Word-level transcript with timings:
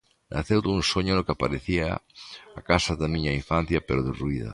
Naceu 0.33 0.59
dun 0.63 0.79
soño 0.91 1.13
no 1.15 1.25
que 1.27 1.33
aparecía 1.35 1.85
a 2.59 2.61
casa 2.69 2.93
da 3.01 3.11
miña 3.13 3.37
infancia 3.41 3.83
pero 3.87 4.05
derruída. 4.09 4.49